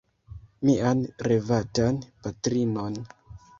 Mian 0.69 1.03
revatan 1.27 2.01
patrinon. 2.25 3.01